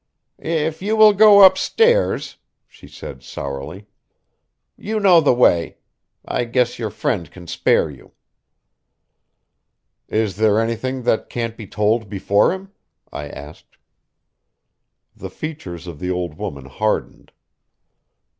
"If 0.39 0.81
you 0.81 0.95
will 0.95 1.13
go 1.13 1.43
upstairs," 1.43 2.37
she 2.67 2.87
said 2.87 3.21
sourly. 3.21 3.85
"You 4.75 4.99
know 4.99 5.21
the 5.21 5.31
way. 5.31 5.77
I 6.25 6.45
guess 6.45 6.79
your 6.79 6.89
friend 6.89 7.29
can 7.29 7.45
spare 7.45 7.87
you." 7.87 8.11
"Is 10.07 10.37
there 10.37 10.59
anything 10.59 11.03
that 11.03 11.29
can't 11.29 11.55
be 11.55 11.67
told 11.67 12.09
before 12.09 12.51
him?" 12.51 12.71
I 13.13 13.29
asked. 13.29 13.77
The 15.15 15.29
features 15.29 15.85
of 15.85 15.99
the 15.99 16.09
old 16.09 16.33
woman 16.33 16.65
hardened. 16.65 17.31